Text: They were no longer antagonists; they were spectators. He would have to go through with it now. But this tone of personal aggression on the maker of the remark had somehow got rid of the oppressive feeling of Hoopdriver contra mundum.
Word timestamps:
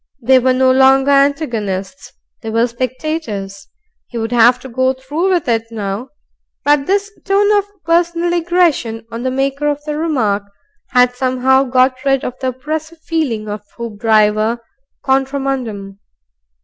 They 0.19 0.39
were 0.39 0.53
no 0.53 0.71
longer 0.71 1.11
antagonists; 1.11 2.13
they 2.41 2.49
were 2.49 2.65
spectators. 2.65 3.67
He 4.07 4.17
would 4.17 4.31
have 4.31 4.59
to 4.61 4.67
go 4.67 4.93
through 4.93 5.29
with 5.29 5.47
it 5.47 5.65
now. 5.69 6.09
But 6.65 6.87
this 6.87 7.11
tone 7.23 7.55
of 7.55 7.65
personal 7.85 8.33
aggression 8.33 9.05
on 9.11 9.21
the 9.21 9.29
maker 9.29 9.67
of 9.67 9.83
the 9.83 9.99
remark 9.99 10.41
had 10.87 11.15
somehow 11.15 11.65
got 11.65 12.03
rid 12.03 12.23
of 12.23 12.33
the 12.41 12.47
oppressive 12.47 12.97
feeling 13.05 13.47
of 13.47 13.61
Hoopdriver 13.77 14.57
contra 15.03 15.39
mundum. 15.39 15.99